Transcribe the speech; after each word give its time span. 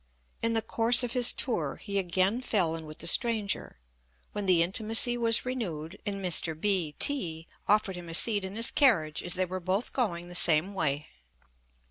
In 0.41 0.53
the 0.53 0.63
course 0.63 1.03
of 1.03 1.13
his 1.13 1.31
tour 1.31 1.75
he 1.75 1.99
again 1.99 2.41
fell 2.41 2.73
in 2.73 2.87
with 2.87 2.97
the 2.97 3.05
stranger, 3.05 3.77
when 4.31 4.47
the 4.47 4.63
intimacy 4.63 5.15
was 5.15 5.45
renewed, 5.45 6.01
and 6.07 6.15
Mr. 6.15 6.59
B 6.59 6.95
t 6.97 7.47
offered 7.67 7.95
him 7.97 8.09
a 8.09 8.15
seat 8.15 8.43
in 8.43 8.55
his 8.55 8.71
carriage 8.71 9.21
as 9.21 9.35
they 9.35 9.45
were 9.45 9.59
both 9.59 9.93
going 9.93 10.27
the 10.27 10.33
same 10.33 10.73
way. 10.73 11.05